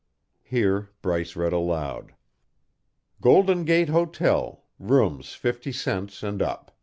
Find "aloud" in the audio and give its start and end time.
1.53-2.15